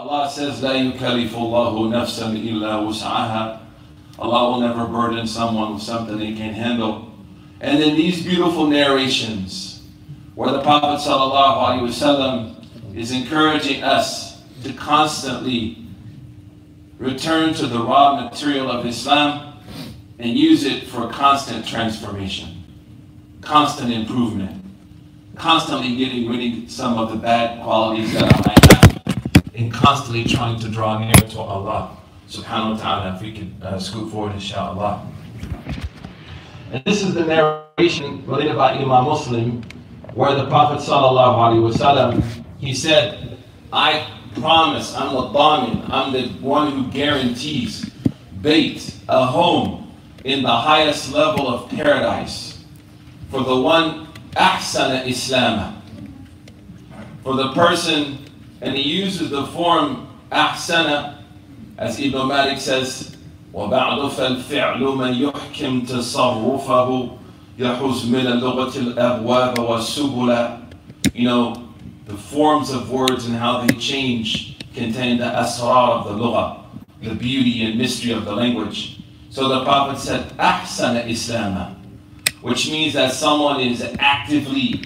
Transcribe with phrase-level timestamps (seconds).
[0.00, 3.60] Allah says, La yukallifullahu nafsan illa wus'aha.
[4.18, 7.12] Allah will never burden someone with something they can't handle.
[7.60, 9.82] And in these beautiful narrations,
[10.34, 15.84] where the Prophet ﷺ is encouraging us to constantly
[16.96, 19.60] return to the raw material of Islam
[20.18, 22.64] and use it for constant transformation,
[23.42, 24.64] constant improvement,
[25.36, 28.59] constantly getting rid of some of the bad qualities that are
[29.68, 31.96] constantly trying to draw near to Allah
[32.28, 33.16] subhanahu wa ta'ala.
[33.16, 35.04] If we could uh, scoot forward, inshallah.
[36.70, 39.62] And this is the narration related by Imam Muslim,
[40.14, 42.22] where the Prophet sallallahu alaihi wasallam
[42.58, 43.36] he said,
[43.72, 44.06] "I
[44.38, 47.90] promise, I'm the dhamin, I'm the one who guarantees
[48.40, 49.92] bait, a home
[50.24, 52.64] in the highest level of paradise
[53.30, 54.06] for the one
[54.36, 55.82] ahsana islam,
[57.22, 58.18] for the person,
[58.61, 61.17] and he uses the form ahsana,
[61.77, 63.15] as Ibn Malik says,
[63.53, 67.17] وبعد فالفعل من يحكم تصرفه
[67.57, 70.59] يحوز من اللغة الأبواب والسبل
[71.13, 71.69] You know,
[72.05, 76.59] the forms of words and how they change contain the asrar of the lugha,
[77.01, 78.99] the beauty and mystery of the language.
[79.29, 81.75] So the Prophet said, أحسن إسلاما,
[82.41, 84.83] which means that someone is actively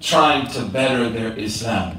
[0.00, 1.98] trying to better their Islam.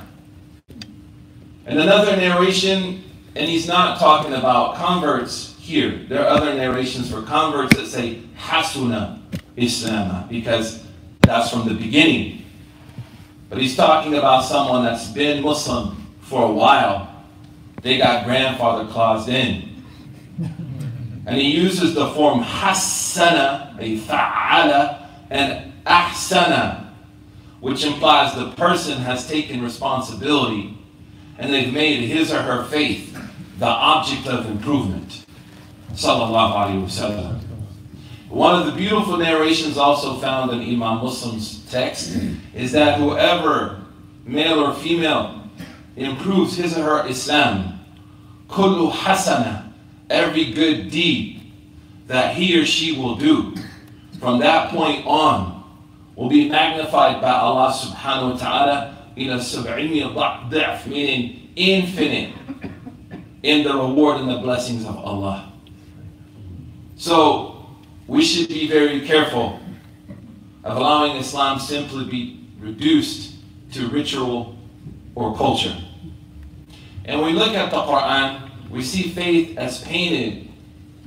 [1.68, 3.04] And another narration,
[3.36, 6.06] and he's not talking about converts here.
[6.08, 9.20] There are other narrations for converts that say Hasuna
[9.54, 10.82] Islam because
[11.20, 12.46] that's from the beginning.
[13.50, 17.26] But he's talking about someone that's been Muslim for a while.
[17.82, 19.84] They got grandfather claused in.
[21.26, 26.92] And he uses the form Hassana, a fa'ala, and ahsana,
[27.60, 30.77] which implies the person has taken responsibility
[31.38, 33.16] and they've made his or her faith
[33.58, 35.24] the object of improvement.
[35.92, 37.40] Wasallam.
[38.28, 42.16] One of the beautiful narrations also found in Imam Muslim's text
[42.54, 43.80] is that whoever,
[44.24, 45.42] male or female,
[45.96, 47.80] improves his or her Islam,
[48.48, 49.72] kullu hasana,
[50.10, 51.52] every good deed
[52.06, 53.54] that he or she will do,
[54.20, 55.64] from that point on,
[56.14, 62.34] will be magnified by Allah subhanahu wa ta'ala in a sab'ini meaning infinite
[63.42, 65.52] in the reward and the blessings of Allah.
[66.96, 67.66] So
[68.06, 69.60] we should be very careful
[70.64, 73.34] of allowing Islam simply be reduced
[73.72, 74.56] to ritual
[75.14, 75.76] or culture.
[77.04, 80.48] And when we look at the Quran, we see faith as painted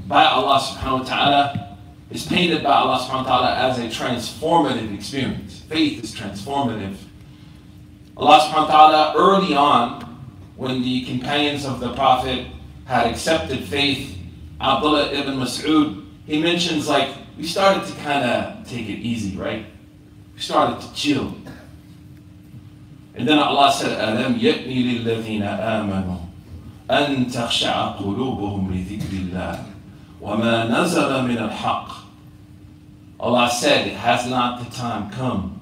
[0.08, 1.78] by Allah subhanahu wa ta'ala,
[2.10, 5.62] is painted by Allah subhanahu wa ta'ala as a transformative experience.
[5.70, 6.96] Faith is transformative.
[8.21, 10.03] Allah subhanahu wa ta'ala early on,
[10.57, 12.47] when the companions of the Prophet
[12.87, 14.17] had accepted faith,
[14.61, 19.67] Abdullah ibn Mas'ud, he mentions like, we started to kind of take it easy, right?
[20.34, 21.37] We started to chill.
[23.15, 26.21] And then Allah said, أَلَمْ يَأْنِ لِلَّذِينَ آمَنُوا
[26.89, 29.65] أَن تَخْشَعَ قُلُوبُهُمْ لِذِكْرِ اللَّهِ
[30.23, 31.93] وَمَا نَزَلَ مِنَ الْحَقِّ
[33.21, 35.61] Allah said, has not the time come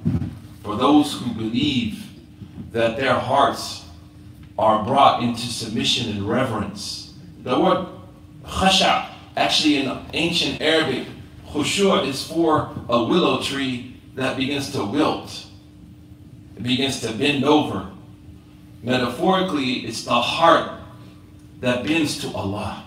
[0.62, 2.07] for those who believe
[2.71, 3.85] that their hearts
[4.57, 7.13] are brought into submission and reverence.
[7.43, 7.87] The word
[8.43, 11.07] khasha, actually in ancient Arabic,
[11.49, 15.45] khushu' is for a willow tree that begins to wilt.
[16.57, 17.89] It begins to bend over.
[18.83, 20.79] Metaphorically, it's the heart
[21.61, 22.83] that bends to Allah.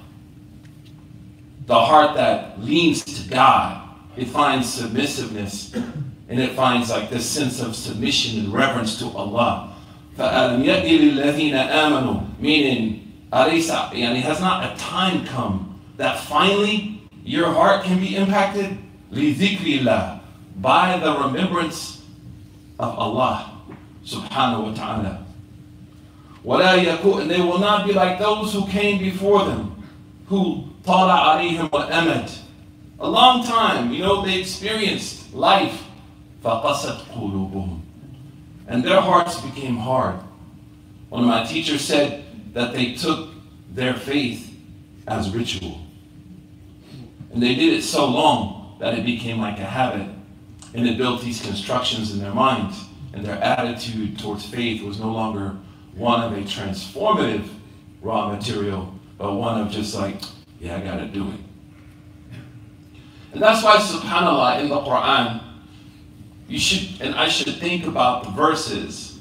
[1.67, 3.89] The heart that leans to God.
[4.17, 9.72] It finds submissiveness and it finds like this sense of submission and reverence to Allah.
[10.18, 17.52] فَأَلَمْ يَأْنِ لِلَّذِينَ آمَنُوا Meaning, أَلَيْسَ يعني has not a time come that finally your
[17.52, 18.78] heart can be impacted
[19.12, 20.20] لِذِكْرِ اللَّهِ
[20.58, 22.02] by the remembrance
[22.80, 23.52] of Allah
[24.06, 25.26] subhanahu wa ta'ala.
[26.46, 29.84] وَلَا يَكُونَ And they will not be like those who came before them,
[30.28, 32.40] who طَالَ عَلَيْهِمْ وَأَمَدْ
[33.00, 35.84] A long time, you know, they experienced life.
[36.44, 37.71] فَقَسَتْ قُلُوبُهُمْ
[38.73, 40.17] and their hearts became hard.
[41.11, 42.25] One of my teachers said
[42.55, 43.29] that they took
[43.71, 44.59] their faith
[45.07, 45.79] as ritual.
[47.35, 50.09] And they did it so long that it became like a habit.
[50.73, 52.83] And it built these constructions in their minds.
[53.13, 55.55] And their attitude towards faith was no longer
[55.95, 57.47] one of a transformative
[58.01, 60.17] raw material, but one of just like,
[60.61, 61.41] yeah, I gotta do it.
[63.35, 65.43] And that's why, subhanAllah, in the Quran,
[66.53, 69.19] you should, and I should think about the verses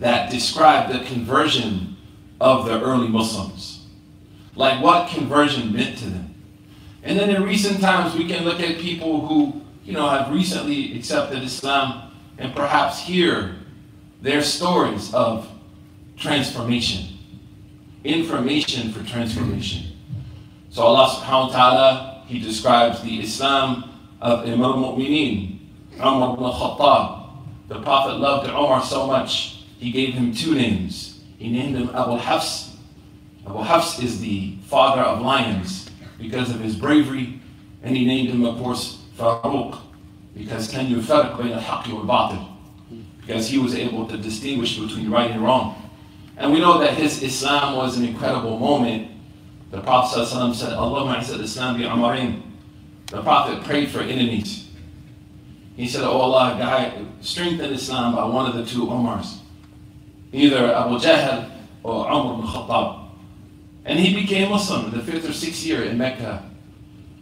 [0.00, 1.96] that describe the conversion
[2.42, 3.86] of the early Muslims.
[4.54, 6.34] Like what conversion meant to them.
[7.02, 10.94] And then in recent times, we can look at people who, you know, have recently
[10.94, 13.56] accepted Islam and perhaps hear
[14.20, 15.48] their stories of
[16.18, 17.16] transformation,
[18.04, 19.96] information for transformation.
[20.68, 23.90] So Allah subhanahu wa ta'ala, He describes the Islam
[24.20, 25.57] of Imam al-Mu'mineen,
[25.98, 27.30] Umar ibn al-Khattab.
[27.68, 31.20] The Prophet loved Umar so much, he gave him two names.
[31.38, 32.76] He named him Abu Hafs.
[33.46, 37.40] Abu Hafs is the father of lions because of his bravery,
[37.82, 39.78] and he named him, of course, Faruq,
[40.36, 42.48] because can you wal-batil?
[43.20, 45.90] Because he was able to distinguish between right and wrong.
[46.36, 49.10] And we know that his Islam was an incredible moment.
[49.70, 52.40] The Prophet said, Allahumma Islam bi.
[53.06, 54.67] The Prophet prayed for enemies.
[55.78, 59.38] He said, Oh Allah, guide, strengthen Islam by one of the two Umars,
[60.32, 61.48] either Abu Jahl
[61.84, 63.10] or Umar ibn Khattab.
[63.84, 66.50] And he became Muslim in the fifth or sixth year in Mecca.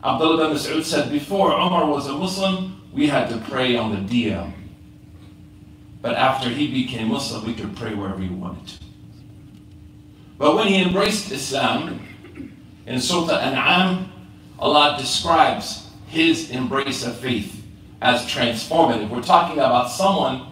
[0.03, 4.01] Abdullah bin Mas'ud said, Before Umar was a Muslim, we had to pray on the
[4.01, 4.55] DM.
[6.01, 8.85] But after he became Muslim, we could pray wherever we wanted to.
[10.39, 12.01] But when he embraced Islam,
[12.87, 14.11] in Surah An'am,
[14.59, 17.56] Allah describes his embrace of faith
[18.02, 19.10] as transformative.
[19.10, 20.48] We're talking about someone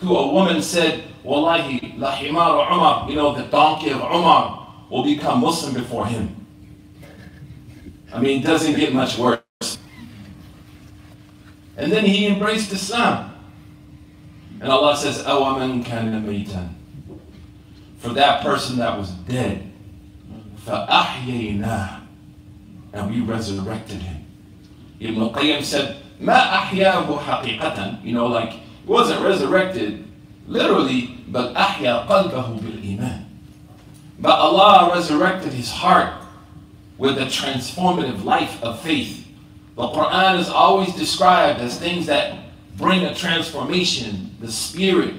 [0.00, 5.04] who a woman said, Wallahi, la himar Umar, you know, the donkey of Umar will
[5.04, 6.46] become Muslim before him.
[8.12, 9.42] I mean, it doesn't get much worse.
[11.76, 13.34] And then he embraced Islam.
[14.60, 16.74] And Allah says, أَوَمَنْ كَانَ مَيْتًا
[17.98, 19.70] for that person that was dead.
[20.64, 22.00] فَأَحْيَيْنَاهُ
[22.92, 24.24] And we resurrected him.
[25.00, 30.04] Ibn al-Qayyim said, مَا أَحْيَاهُ حَقِيقَةً You know, like, he wasn't resurrected
[30.46, 33.24] literally, but أَحْيَا قَلْبَهُ بِالْإِيمَانِ
[34.18, 36.14] But Allah resurrected his heart
[36.96, 39.26] with a transformative life of faith.
[39.76, 42.36] The Quran is always described as things that
[42.76, 45.14] bring a transformation, the spirit,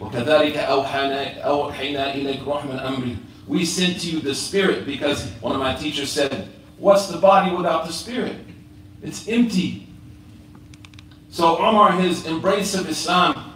[0.00, 3.16] وكذلك أوحينا إليك روح من أمري
[3.46, 6.48] We sent to you the spirit because one of my teachers said,
[6.78, 8.34] what's the body without the spirit?
[9.02, 9.86] It's empty.
[11.31, 13.53] So Omar, his embrace of Islam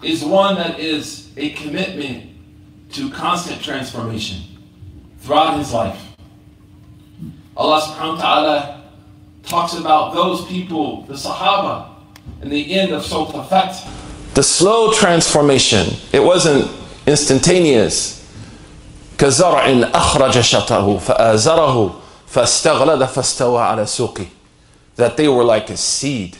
[0.00, 2.30] is one that is a commitment
[2.92, 4.42] to constant transformation
[5.18, 6.00] throughout his life.
[7.56, 8.82] Allah subhanahu wa ta'ala
[9.42, 11.90] talks about those people, the Sahaba,
[12.42, 16.70] in the end of Surat al-Fath, The slow transformation, it wasn't
[17.06, 18.22] instantaneous.
[19.18, 21.94] كزرع أخرج شطه فآزره
[22.26, 24.26] فاستغلد فاستوى على سوقه
[24.96, 26.36] That they were like a seed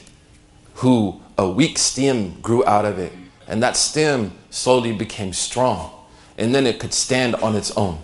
[0.75, 3.13] who a weak stem grew out of it
[3.47, 5.91] and that stem slowly became strong
[6.39, 7.99] and then it could stand on its own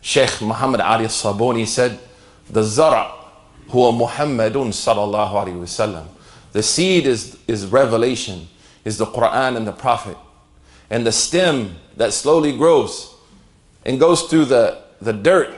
[0.00, 1.98] Sheikh Muhammad Ali Saboni said
[2.50, 3.12] the zara
[3.68, 6.06] huwa Muhammadun sallallahu alayhi wasallam
[6.52, 8.48] the seed is, is revelation
[8.84, 10.16] is the Quran and the Prophet.
[10.90, 13.14] And the stem that slowly grows
[13.84, 15.54] and goes through the, the dirt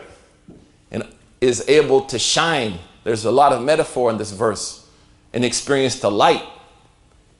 [0.91, 1.05] and
[1.41, 2.79] is able to shine.
[3.03, 4.84] There's a lot of metaphor in this verse
[5.35, 6.45] and experience the light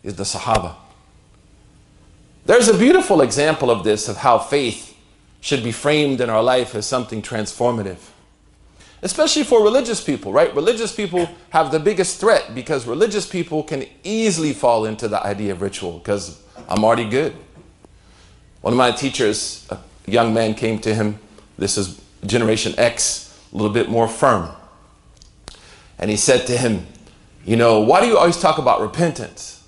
[0.03, 0.75] is the Sahaba.
[2.45, 4.95] There's a beautiful example of this, of how faith
[5.41, 8.11] should be framed in our life as something transformative
[9.05, 10.53] especially for religious people, right?
[10.57, 15.53] Religious people have the biggest threat because religious people can easily fall into the idea
[15.53, 17.37] of ritual because I'm already good.
[18.63, 21.19] One of my teachers, a young man came to him,
[21.59, 24.49] this is Generation X, a little bit more firm.
[25.99, 26.87] And he said to him,
[27.45, 29.67] You know, why do you always talk about repentance?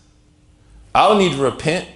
[0.94, 1.86] I don't need to repent.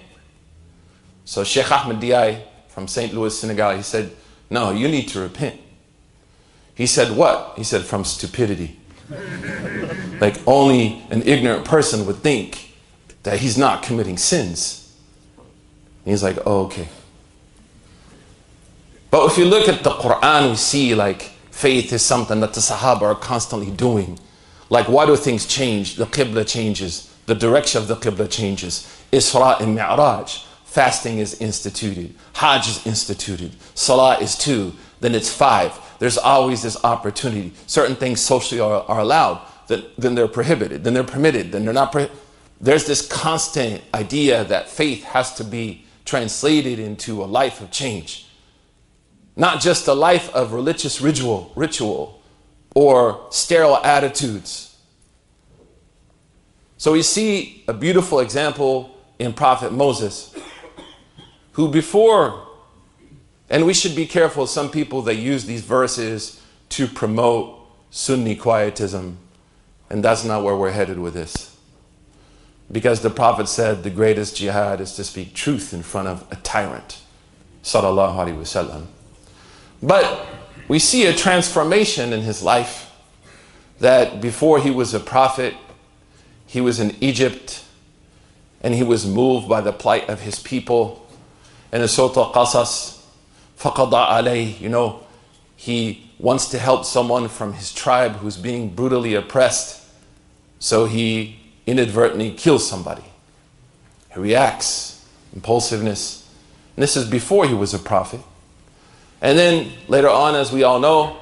[1.25, 3.13] So Sheikh Ahmed Diai from St.
[3.13, 4.11] Louis, Senegal, he said,
[4.49, 5.59] No, you need to repent.
[6.75, 7.53] He said, What?
[7.57, 8.79] He said, From stupidity.
[10.21, 12.75] like only an ignorant person would think
[13.23, 14.95] that he's not committing sins.
[15.37, 16.89] And he's like, Oh, okay.
[19.09, 22.61] But if you look at the Quran, we see like faith is something that the
[22.61, 24.19] Sahaba are constantly doing.
[24.71, 25.97] Like, why do things change?
[25.97, 28.87] The Qibla changes, the direction of the Qibla changes.
[29.11, 35.77] Isra and Mi'raj, fasting is instituted, Hajj is instituted, Salah is two, then it's five
[36.01, 37.53] there's always this opportunity.
[37.67, 41.75] Certain things socially are, are allowed, then, then they're prohibited, then they're permitted, then they're
[41.75, 41.95] not.
[42.59, 48.25] There's this constant idea that faith has to be translated into a life of change.
[49.35, 52.20] Not just a life of religious ritual, ritual
[52.75, 54.77] or sterile attitudes.
[56.77, 60.35] So we see a beautiful example in Prophet Moses,
[61.53, 62.47] who before
[63.51, 64.47] And we should be careful.
[64.47, 67.59] Some people that use these verses to promote
[67.89, 69.17] Sunni quietism,
[69.89, 71.57] and that's not where we're headed with this.
[72.71, 76.37] Because the Prophet said the greatest jihad is to speak truth in front of a
[76.37, 77.01] tyrant.
[77.61, 78.85] Sallallahu Alaihi Wasallam.
[79.83, 80.25] But
[80.71, 82.95] we see a transformation in his life
[83.81, 85.53] that before he was a prophet,
[86.45, 87.65] he was in Egypt
[88.61, 91.05] and he was moved by the plight of his people.
[91.73, 93.03] And the Surah Qasas,
[93.59, 95.03] Faqada alayh, you know,
[95.57, 99.85] he wants to help someone from his tribe who's being brutally oppressed,
[100.59, 101.37] so he
[101.67, 103.03] inadvertently kills somebody.
[104.13, 106.29] He reacts, impulsiveness.
[106.77, 108.21] And this is before he was a prophet.
[109.21, 111.17] And then later on, as we all know,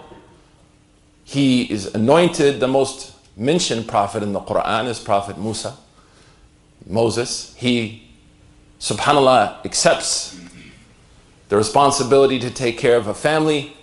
[1.25, 5.77] he is anointed the most mentioned prophet in the Quran is Prophet Musa,
[6.88, 7.53] Moses.
[7.56, 8.10] He,
[8.79, 10.39] subhanAllah, accepts
[11.50, 13.75] the responsibility to take care of a family.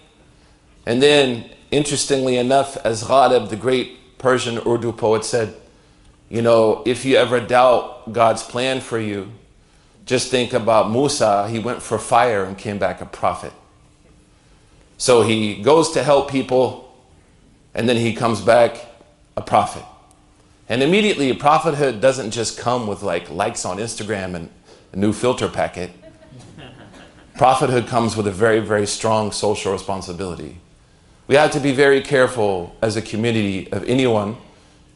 [0.87, 5.55] And then, interestingly enough, as Ghalib, the great Persian Urdu poet, said,
[6.29, 9.31] you know, if you ever doubt God's plan for you,
[10.05, 11.49] just think about Musa.
[11.49, 13.53] He went for fire and came back a prophet.
[14.99, 16.95] So he goes to help people,
[17.75, 18.79] and then he comes back
[19.37, 19.85] a prophet.
[20.69, 24.51] And immediately, prophethood doesn't just come with like likes on Instagram and
[24.93, 25.91] a new filter packet.
[27.37, 30.59] prophethood comes with a very, very strong social responsibility.
[31.29, 34.37] We have to be very careful as a community of anyone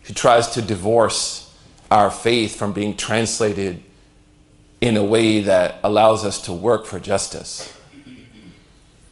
[0.04, 1.54] who tries to divorce
[1.90, 3.82] our faith from being translated
[4.80, 7.76] in a way that allows us to work for justice.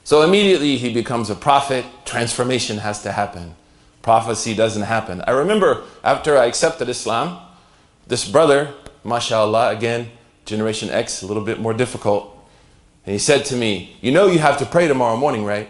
[0.09, 3.55] So immediately he becomes a prophet, transformation has to happen.
[4.01, 5.23] Prophecy doesn't happen.
[5.27, 7.39] I remember after I accepted Islam,
[8.07, 8.73] this brother,
[9.05, 10.11] mashallah, again,
[10.47, 12.35] Generation X, a little bit more difficult,
[13.05, 15.69] and he said to me, You know, you have to pray tomorrow morning, right?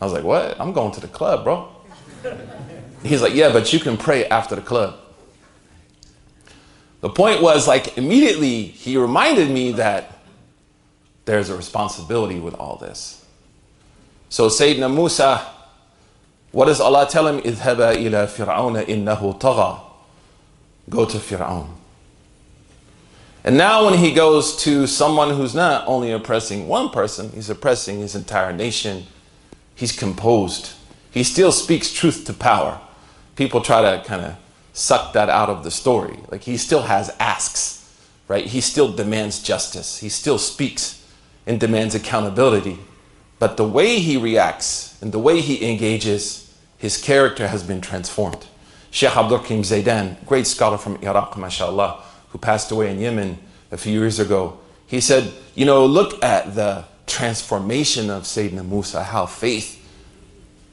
[0.00, 0.54] I was like, What?
[0.60, 1.68] I'm going to the club, bro.
[3.02, 5.00] He's like, Yeah, but you can pray after the club.
[7.00, 10.19] The point was, like, immediately he reminded me that
[11.25, 13.25] there's a responsibility with all this.
[14.29, 15.45] So Sayyidina Musa,
[16.51, 17.41] what does Allah tell him?
[17.41, 19.81] اذهب إلى فرعون إنه طغى.
[20.89, 21.69] Go to Fir'aun.
[23.43, 27.99] And now when he goes to someone who's not only oppressing one person, he's oppressing
[27.99, 29.05] his entire nation.
[29.75, 30.73] He's composed.
[31.11, 32.79] He still speaks truth to power.
[33.35, 34.35] People try to kind of
[34.73, 36.19] suck that out of the story.
[36.31, 37.95] Like he still has asks,
[38.27, 38.45] right?
[38.45, 39.99] He still demands justice.
[39.99, 40.98] He still speaks
[41.49, 42.79] and demands accountability.
[43.39, 48.47] But the way he reacts and the way he engages, his character has been transformed.
[48.91, 53.37] Sheikh Abdul Karim Zaidan, great scholar from Iraq, mashallah, who passed away in Yemen
[53.71, 59.03] a few years ago, he said, You know, look at the transformation of Sayyidina Musa,
[59.03, 59.81] how faith,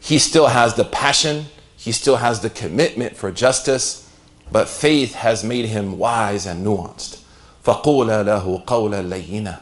[0.01, 4.09] he still has the passion, he still has the commitment for justice,
[4.51, 7.23] but faith has made him wise and nuanced.
[7.65, 9.61] فَقُولَ لَهُ قَوْلًا لَيِّنًا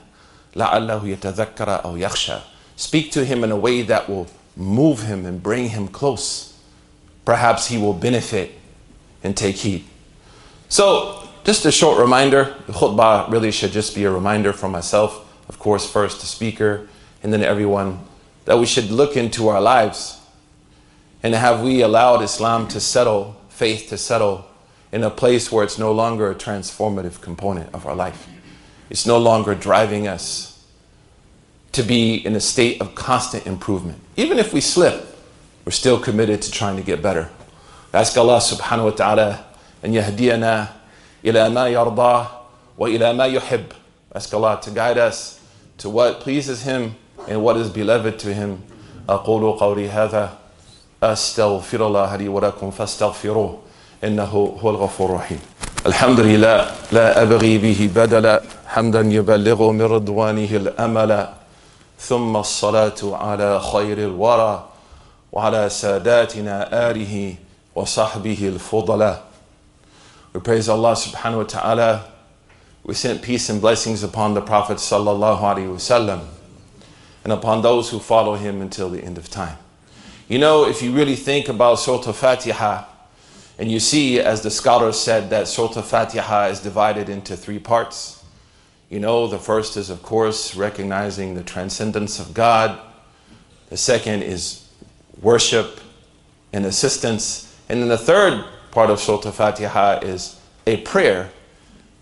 [0.55, 2.43] لَعَلَّهُ يَتَذَكَّرَ أَوْ يَخْشَى
[2.77, 4.27] Speak to him in a way that will
[4.57, 6.59] move him and bring him close.
[7.25, 8.53] Perhaps he will benefit
[9.23, 9.85] and take heed.
[10.69, 12.55] So, just a short reminder.
[12.67, 16.89] The khutbah really should just be a reminder for myself, of course, first the speaker,
[17.23, 18.01] and then everyone,
[18.45, 20.21] that we should look into our lives.
[21.23, 24.47] And have we allowed Islam to settle, faith to settle,
[24.93, 28.27] in a place where it's no longer a transformative component of our life?
[28.91, 30.65] It's no longer driving us
[31.73, 33.99] to be in a state of constant improvement.
[34.17, 35.07] Even if we slip,
[35.65, 37.31] we're still committed to trying to get better.
[37.95, 39.45] Ask Allah subhanahu wa ta'ala
[39.83, 40.71] and yahdiyana
[41.25, 42.31] ila ma yarda
[42.77, 43.71] wa ila ma yuhib.
[44.15, 45.41] Ask Allah to guide us
[45.79, 46.97] to what pleases Him
[47.29, 48.63] and what is beloved to Him.
[49.09, 50.39] أقول قولي هذا
[51.03, 53.59] أستغفر الله لي ولكم فاستغفروه
[54.05, 55.41] إنه هو الغفور الرحيم
[55.87, 61.29] الحمد لله لا أبغي به بدلا حمدا يبلغ من رضوانه الأمل
[62.01, 64.65] ثم الصلاة على خير الورى
[65.33, 67.35] وعلى ساداتنا آله
[67.75, 69.23] وصحبه الفضلاء
[70.33, 72.05] We praise Allah subhanahu wa ta'ala.
[72.85, 76.21] We sent peace and blessings upon the Prophet sallallahu alaihi wasallam
[77.25, 79.57] and upon those who follow him until the end of time.
[80.29, 82.85] You know, if you really think about Surah Fatiha,
[83.59, 88.25] and you see, as the scholars said, that Surah Fatiha is divided into three parts.
[88.89, 92.81] You know, the first is, of course, recognizing the transcendence of God.
[93.69, 94.67] The second is
[95.21, 95.81] worship
[96.53, 97.55] and assistance.
[97.69, 101.31] And then the third part of Surah Fatiha is a prayer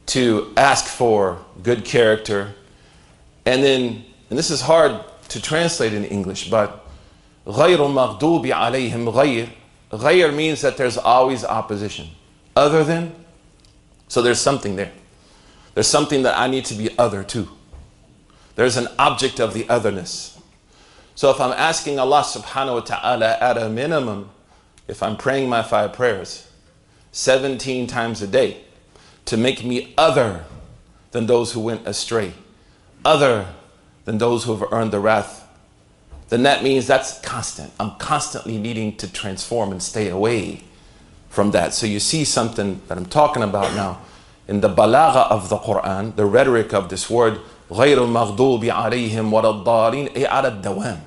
[0.07, 2.55] to ask for good character.
[3.45, 5.01] And then and this is hard
[5.31, 6.87] to translate in English, but
[7.47, 9.49] غَيْرُ مَغْضُوبِ عَلَيْهِمْ غَيْرُ
[9.98, 12.10] Ghayr means that there's always opposition.
[12.56, 13.14] Other than,
[14.08, 14.92] so there's something there.
[15.74, 17.48] There's something that I need to be other to.
[18.56, 20.40] There's an object of the otherness.
[21.16, 24.30] So if I'm asking Allah subhanahu wa ta'ala at a minimum,
[24.88, 26.48] if I'm praying my five prayers
[27.12, 28.62] 17 times a day
[29.26, 30.46] to make me other
[31.12, 32.34] than those who went astray,
[33.06, 33.48] other
[34.06, 35.43] than those who have earned the wrath
[36.33, 37.73] then that means that's constant.
[37.81, 40.63] I'm constantly needing to transform and stay away
[41.31, 41.75] from that.
[41.75, 44.01] So you see something that I'm talking about now
[44.47, 49.51] in the balagha of the Quran, the rhetoric of this word, غير المغضوب عليهم ولا
[49.51, 51.01] الضالين أي على الدوام.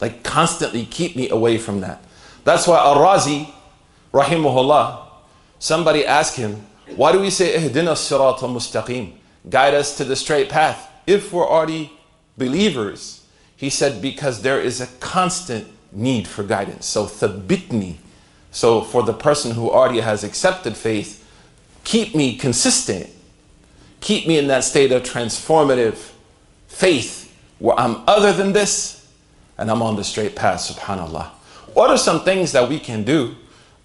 [0.00, 2.02] Like constantly keep me away from that.
[2.44, 3.50] That's why Ar-Razi,
[4.12, 5.02] rahimahullah,
[5.58, 9.12] somebody asked him, why do we say ihdina sirat al-mustaqim?
[9.48, 10.90] Guide us to the straight path.
[11.06, 11.92] If we're already
[12.36, 13.23] believers,
[13.55, 16.85] he said, because there is a constant need for guidance.
[16.85, 17.95] So thabitni.
[18.51, 21.25] So for the person who already has accepted faith,
[21.83, 23.09] keep me consistent.
[24.01, 26.11] Keep me in that state of transformative
[26.67, 29.09] faith where I'm other than this
[29.57, 31.27] and I'm on the straight path, subhanAllah.
[31.73, 33.35] What are some things that we can do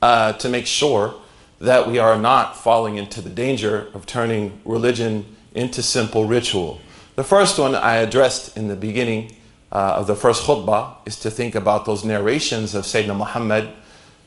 [0.03, 1.15] uh, to make sure
[1.61, 6.81] that we are not falling into the danger of turning religion into simple ritual?
[7.17, 9.37] The first one I addressed in the beginning
[9.73, 13.71] uh, of the first khutbah is to think about those narrations of Sayyidina Muhammad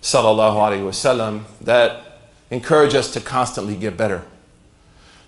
[0.02, 4.24] sallallahu alaihi wasallam that encourage us to constantly get better.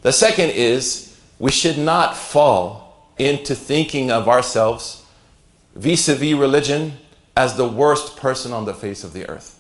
[0.02, 5.04] The second is we should not fall into thinking of ourselves
[5.76, 6.98] vis-a-vis religion
[7.36, 9.60] as the worst person on the face of the earth.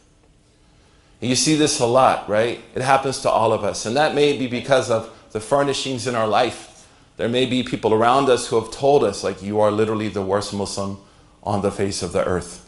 [1.19, 2.61] You see this a lot, right?
[2.75, 3.85] It happens to all of us.
[3.85, 6.74] And that may be because of the furnishings in our life.
[7.16, 10.22] There may be people around us who have told us, like, you are literally the
[10.22, 10.98] worst Muslim
[11.42, 12.66] on the face of the earth.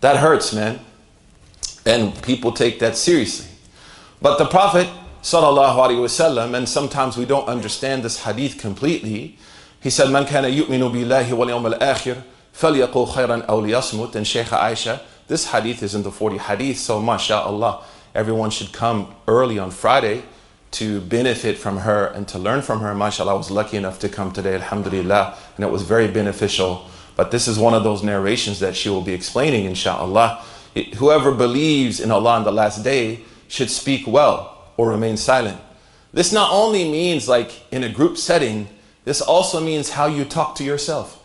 [0.00, 0.80] That hurts, man.
[1.84, 3.54] And people take that seriously.
[4.22, 4.88] But the Prophet,
[5.22, 9.36] sallallahu alaihi wasallam, and sometimes we don't understand this hadith completely,
[9.82, 12.22] he said, Man kana yu'minu billahi wal yawm al-akhir,
[12.54, 17.02] فَلْيَقُلْ خَيْرًا أَوْ لِيَصْمُتْ And Shaykh Aisha, this hadith is in the 40 hadith, so
[17.02, 20.22] mashallah, everyone should come early on Friday
[20.71, 22.93] to benefit from her and to learn from her.
[22.93, 26.85] MashaAllah, I was lucky enough to come today, alhamdulillah, and it was very beneficial.
[27.15, 30.43] But this is one of those narrations that she will be explaining, inshallah.
[30.97, 35.59] Whoever believes in Allah on the last day should speak well or remain silent.
[36.13, 38.69] This not only means like in a group setting,
[39.05, 41.15] this also means how you talk to yourself.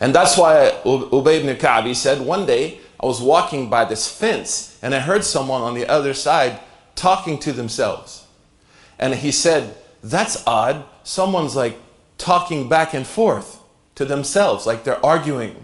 [0.00, 4.78] And that's why Ubay ibn Ka'bi said, one day I was walking by this fence
[4.82, 6.60] and I heard someone on the other side
[6.98, 8.26] talking to themselves.
[8.98, 10.84] And he said, that's odd.
[11.04, 11.78] Someone's like
[12.18, 13.60] talking back and forth
[13.94, 15.56] to themselves, like they're arguing.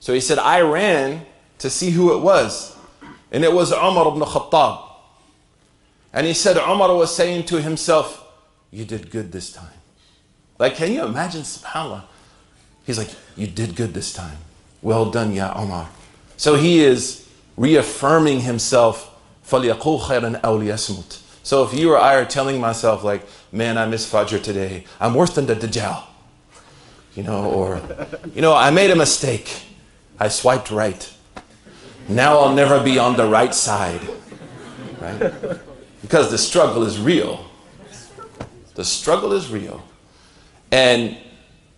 [0.00, 1.26] So he said, I ran
[1.58, 2.76] to see who it was.
[3.32, 4.82] And it was Umar ibn Khattab.
[6.12, 8.24] And he said, Umar was saying to himself,
[8.70, 9.80] You did good this time.
[10.58, 12.04] Like, can you imagine, subhanAllah?
[12.84, 14.38] He's like, You did good this time.
[14.80, 15.88] Well done, Ya Umar.
[16.36, 19.12] So he is reaffirming himself,
[19.45, 23.85] فَلْيَقُلْ خَيْرًا أَوْ لِيَسْمُتْ So if you or I are telling myself, like, man, I
[23.85, 26.03] missed Fajr today, I'm worse than the Dajjal.
[27.15, 27.81] You know, or,
[28.33, 29.63] you know, I made a mistake.
[30.19, 31.11] I swiped right.
[32.07, 34.01] Now I'll never be on the right side.
[34.99, 35.33] Right?
[36.01, 37.45] Because the struggle is real.
[38.75, 39.83] The struggle is real.
[40.71, 41.17] And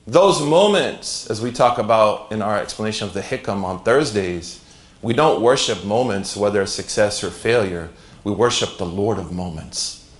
[0.05, 4.63] those moments, as we talk about in our explanation of the hikam on Thursdays,
[5.02, 7.90] we don't worship moments, whether success or failure.
[8.24, 10.10] We worship the Lord of moments.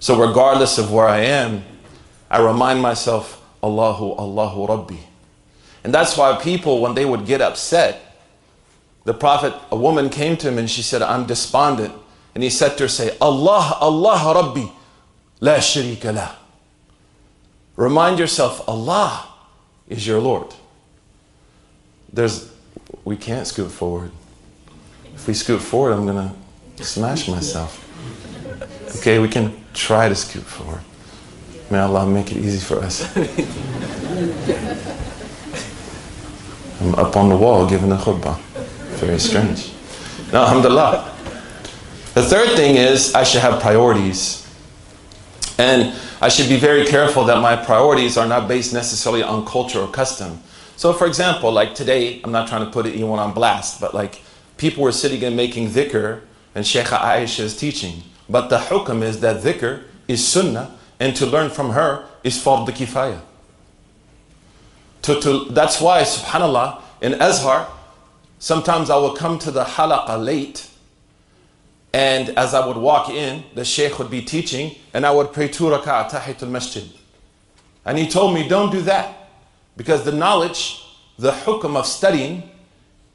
[0.00, 1.64] So, regardless of where I am,
[2.30, 4.96] I remind myself, Allahu, Allahu Rabbi.
[5.84, 8.18] And that's why people, when they would get upset,
[9.04, 11.94] the Prophet, a woman came to him and she said, I'm despondent.
[12.34, 14.68] And he said to her, say, Allah, Allah Rabbi,
[15.40, 16.34] la sharika la.
[17.76, 19.28] Remind yourself, Allah
[19.88, 20.52] is your Lord.
[22.12, 22.50] There's,
[23.06, 24.10] we can't scoot forward.
[25.14, 26.28] If we scoot forward, I'm going
[26.76, 27.82] to smash myself.
[28.98, 30.80] Okay, we can try to scoot forward.
[31.70, 33.04] May Allah make it easy for us.
[36.80, 38.38] I'm up on the wall giving a khutbah.
[38.98, 39.72] Very strange.
[40.32, 41.12] Now, alhamdulillah.
[42.14, 44.42] The third thing is I should have priorities.
[45.58, 49.78] And I should be very careful that my priorities are not based necessarily on culture
[49.80, 50.40] or custom.
[50.76, 54.22] So, for example, like today, I'm not trying to put anyone on blast, but like
[54.58, 56.20] people were sitting and making dhikr,
[56.54, 58.02] and Sheikh Aisha is teaching.
[58.28, 62.68] But the hukam is that dhikr is sunnah, and to learn from her is fard
[62.68, 63.20] kifaya.
[65.02, 67.68] To, to, that's why, subhanAllah, in Azhar,
[68.38, 70.68] sometimes I would come to the halaqa late,
[71.94, 75.48] and as I would walk in, the sheikh would be teaching, and I would pray
[75.48, 76.84] two rak'ah tahiyatul masjid.
[77.84, 79.25] And he told me, don't do that,
[79.76, 80.82] because the knowledge,
[81.18, 82.50] the hukm of studying,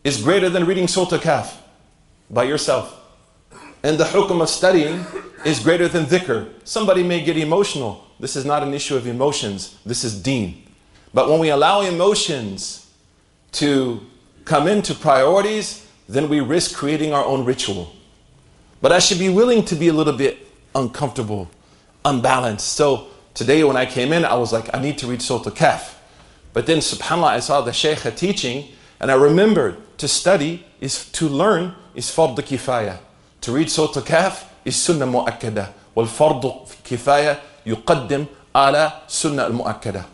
[0.03, 1.53] is greater than reading Surah Kahf
[2.29, 2.97] by yourself.
[3.83, 5.05] And the hukm of studying
[5.43, 6.49] is greater than dhikr.
[6.63, 8.05] Somebody may get emotional.
[8.19, 10.63] This is not an issue of emotions, this is deen.
[11.13, 12.87] But when we allow emotions
[13.53, 13.99] to
[14.45, 17.93] come into priorities, then we risk creating our own ritual.
[18.81, 21.49] But I should be willing to be a little bit uncomfortable,
[22.05, 22.67] unbalanced.
[22.73, 25.95] So today when I came in, I was like, I need to read Surah Kahf.
[26.52, 28.68] But then subhanAllah, I saw the Shaykh teaching,
[29.00, 32.98] and I remembered to study is to learn is fard kifaya.
[33.42, 35.72] To read Surah Kaf is sunnah mu'akkada.
[35.96, 40.04] والفرض كفاية يقدم على سنة المؤكدة.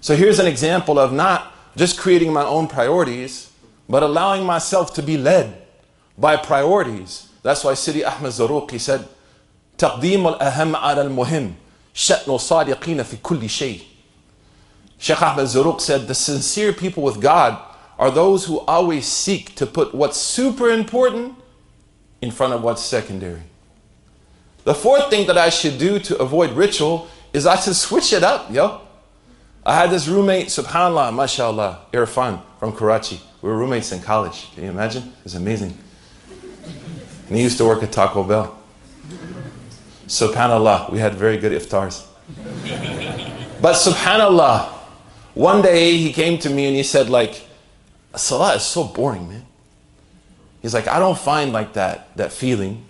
[0.00, 3.50] So here's an example of not just creating my own priorities,
[3.88, 5.62] but allowing myself to be led
[6.16, 7.28] by priorities.
[7.42, 9.04] That's why Sidi Ahmed Zaruqi said,
[9.78, 11.52] تقديم الأهم على المهم
[11.94, 13.80] شأن الصادقين في كل شيء.
[15.01, 17.59] Sheikh Ahmed Zaruq said, the sincere people with God
[17.97, 21.33] are those who always seek to put what's super important
[22.21, 23.41] in front of what's secondary.
[24.63, 28.21] The fourth thing that I should do to avoid ritual is I should switch it
[28.21, 28.81] up, yo.
[29.65, 33.19] I had this roommate, subhanAllah, mashallah, Irfan from Karachi.
[33.41, 34.53] We were roommates in college.
[34.53, 35.13] Can you imagine?
[35.25, 35.75] It's amazing.
[37.27, 38.55] And he used to work at Taco Bell.
[40.05, 42.05] Subhanallah, we had very good iftars.
[43.59, 44.80] But subhanallah,
[45.33, 47.47] one day he came to me and he said, like,
[48.15, 49.45] Salah is so boring, man.
[50.61, 52.85] He's like, I don't find like that, that feeling.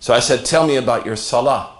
[0.00, 1.70] So I said, Tell me about your Salah.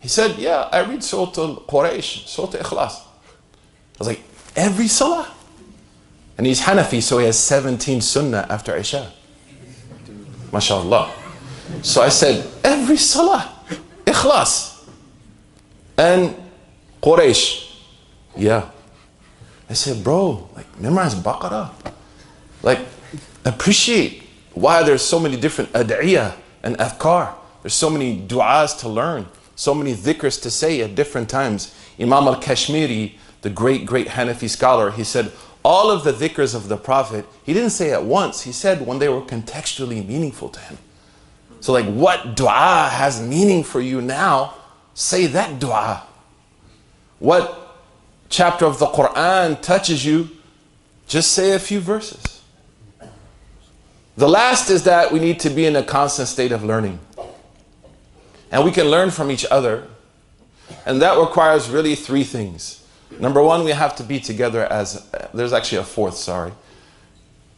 [0.00, 3.00] He said, Yeah, I read Surah Al-Quraysh, Surah Ikhlas.
[3.00, 4.22] I was like,
[4.56, 5.32] Every Salah?
[6.36, 9.12] And he's Hanafi, so he has 17 Sunnah after Isha.
[10.50, 11.10] MashaAllah.
[11.82, 13.50] So I said, Every Salah,
[14.04, 14.84] Ikhlas.
[15.96, 16.34] And
[17.02, 17.70] Quraysh.
[18.36, 18.70] Yeah.
[19.72, 21.70] I said, bro, like memorize Baqarah.
[22.62, 22.80] Like
[23.46, 27.32] appreciate why there's so many different ad'iyah and adhkar.
[27.62, 31.74] There's so many du'as to learn, so many dhikrs to say at different times.
[31.98, 35.32] Imam al-Kashmiri, the great, great Hanafi scholar, he said,
[35.64, 38.98] all of the dhikrs of the Prophet, he didn't say at once, he said when
[38.98, 40.76] they were contextually meaningful to him.
[41.60, 44.52] So like what dua has meaning for you now,
[44.92, 46.02] say that dua.
[47.20, 47.61] What
[48.32, 50.30] chapter of the Quran touches you,
[51.06, 52.42] just say a few verses.
[54.16, 56.98] The last is that we need to be in a constant state of learning.
[58.50, 59.86] And we can learn from each other.
[60.86, 62.84] And that requires really three things.
[63.18, 66.52] Number one, we have to be together as, there's actually a fourth, sorry.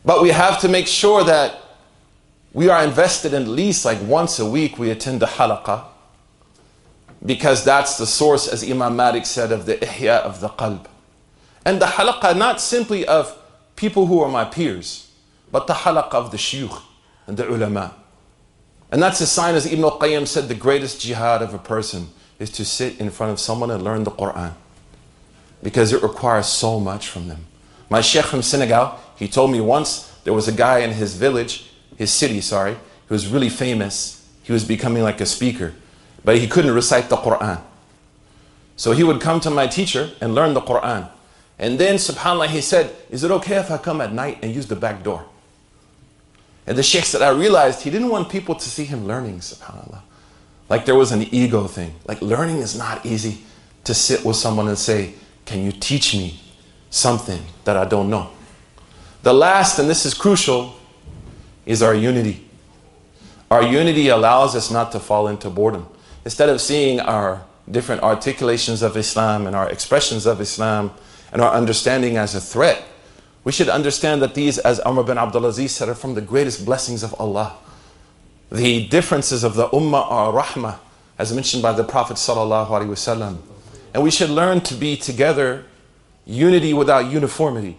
[0.05, 1.61] But we have to make sure that
[2.53, 5.85] we are invested in at least like once a week we attend the halaqah
[7.27, 10.87] because that's the source, as Imam Malik said, of the ihya of the qalb.
[11.65, 13.37] And the halaqah not simply of
[13.77, 15.11] people who are my peers,
[15.51, 16.83] but the halaqah of the shuyukh
[17.27, 17.95] and the ulama.
[18.93, 22.09] And that's a sign, as Ibn al-Qayyim said, the greatest jihad of a person
[22.39, 24.53] is to sit in front of someone and learn the Quran.
[25.63, 27.47] Because it requires so much from them.
[27.89, 31.71] My sheikh from Senegal, he told me once there was a guy in his village,
[31.97, 34.29] his city, sorry, who was really famous.
[34.43, 35.73] He was becoming like a speaker
[36.25, 37.61] but he couldn't recite the Quran.
[38.77, 41.09] So he would come to my teacher and learn the Quran.
[41.59, 44.67] And then, subhanAllah, he said, Is it okay if I come at night and use
[44.67, 45.25] the back door?
[46.67, 50.01] And the sheikh said, I realized he didn't want people to see him learning, subhanAllah.
[50.69, 51.95] Like there was an ego thing.
[52.09, 53.43] Like learning is not easy
[53.85, 56.41] to sit with someone and say, Can you teach me
[56.91, 58.31] something that I don't know?
[59.23, 60.75] The last, and this is crucial,
[61.65, 62.49] is our unity.
[63.51, 65.87] Our unity allows us not to fall into boredom
[66.25, 70.93] instead of seeing our different articulations of Islam and our expressions of Islam
[71.33, 72.85] and our understanding as a threat,
[73.45, 77.03] we should understand that these, as Umar bin Abdulaziz said, are from the greatest blessings
[77.03, 77.57] of Allah.
[78.51, 80.79] The differences of the ummah are rahmah,
[81.19, 82.19] as mentioned by the Prophet.
[83.93, 85.65] And we should learn to be together,
[86.25, 87.77] unity without uniformity.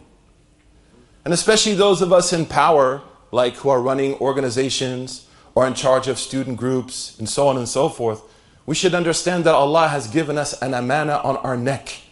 [1.23, 6.07] And especially those of us in power, like who are running organizations or in charge
[6.07, 8.21] of student groups and so on and so forth,
[8.66, 12.02] we should understand that Allah has given us an amana on our neck.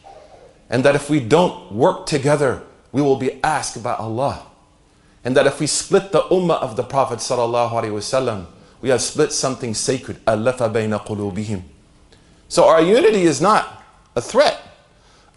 [0.70, 4.46] And that if we don't work together, we will be asked by Allah.
[5.24, 8.46] And that if we split the ummah of the Prophet wasallam,
[8.80, 10.24] we have split something sacred.
[10.26, 11.62] أَلَّفَ بَيْنَ قُلُوبِهِمْ
[12.48, 13.84] So our unity is not
[14.14, 14.60] a threat.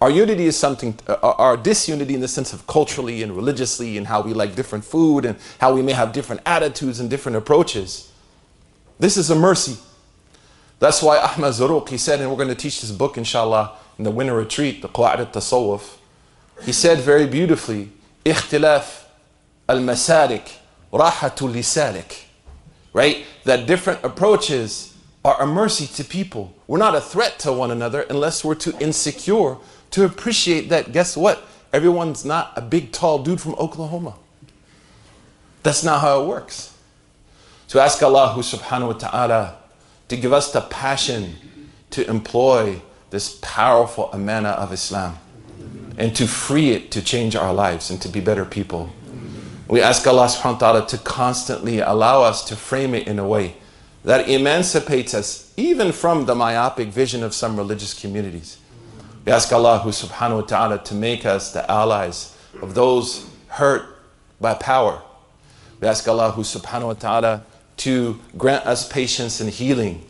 [0.02, 4.08] Our unity is something, uh, our disunity in the sense of culturally and religiously and
[4.08, 8.12] how we like different food and how we may have different attitudes and different approaches.
[9.00, 9.78] This is a mercy.
[10.79, 14.05] that's why Ahmad Zaruq, he said, and we're going to teach this book, inshallah, in
[14.05, 15.97] the winter retreat, the Qawa'id al-Tasawwuf.
[16.62, 17.91] He said very beautifully,
[18.27, 19.05] اختلاف
[19.71, 20.49] المسالك
[20.93, 22.25] راحة لسالك.
[22.93, 23.25] Right?
[23.45, 26.55] That different approaches are a mercy to people.
[26.67, 29.57] We're not a threat to one another unless we're too insecure
[29.91, 31.47] to appreciate that, guess what?
[31.73, 34.15] Everyone's not a big, tall dude from Oklahoma.
[35.62, 36.75] That's not how it works.
[37.69, 39.57] To ask Allah subhanahu wa ta'ala
[40.09, 41.37] to give us the passion
[41.90, 45.19] to employ this powerful amana of Islam
[45.99, 48.90] and to free it to change our lives and to be better people.
[49.69, 53.27] We ask Allah subhanahu wa ta'ala to constantly allow us to frame it in a
[53.27, 53.57] way
[54.05, 58.59] that emancipates us even from the myopic vision of some religious communities.
[59.25, 63.99] We ask Allah subhanahu wa ta'ala to make us the allies of those hurt
[64.40, 65.03] by power.
[65.81, 67.45] We ask Allah subhanahu wa ta'ala
[67.79, 70.05] to grant us patience and healing.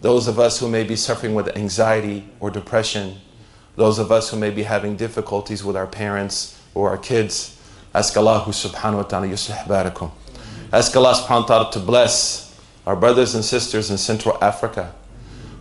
[0.00, 3.16] Those of us who may be suffering with anxiety or depression,
[3.76, 7.60] those of us who may be having difficulties with our parents or our kids,
[7.94, 10.10] ask Allah subhanahu wa ta'ala yuslih barakum.
[10.72, 14.94] Ask Allah subhanahu wa ta'ala to bless our brothers and sisters in Central Africa.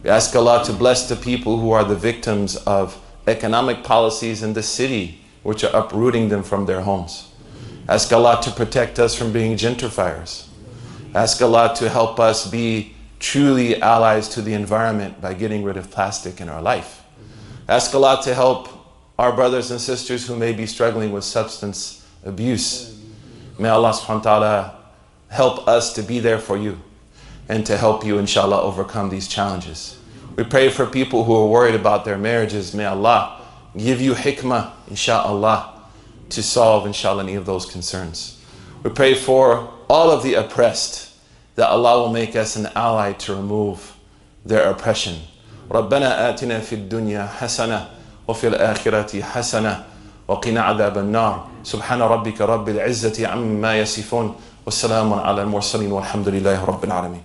[0.03, 4.53] We ask Allah to bless the people who are the victims of economic policies in
[4.53, 7.31] the city which are uprooting them from their homes.
[7.87, 10.47] Ask Allah to protect us from being gentrifiers.
[11.13, 15.91] Ask Allah to help us be truly allies to the environment by getting rid of
[15.91, 17.03] plastic in our life.
[17.69, 18.69] Ask Allah to help
[19.19, 22.99] our brothers and sisters who may be struggling with substance abuse.
[23.59, 24.75] May Allah subhanahu wa ta'ala
[25.29, 26.79] help us to be there for you
[27.47, 29.99] and to help you, inshallah, overcome these challenges.
[30.35, 32.73] We pray for people who are worried about their marriages.
[32.73, 33.41] May Allah
[33.77, 35.83] give you hikmah, inshallah,
[36.29, 38.41] to solve, inshallah, any of those concerns.
[38.81, 41.08] We pray for all of the oppressed
[41.56, 43.94] that Allah will make us an ally to remove
[44.46, 45.14] their oppression.
[45.70, 47.88] ربنا آتنا في الدنيا حسنة
[48.28, 49.84] وفي الآخرة حسنة
[50.28, 54.34] وقنا عذاب النار سبحان ربك رب العزة عما يصفون
[54.66, 57.22] والسلام على المرسلين والحمد لله رب العالمين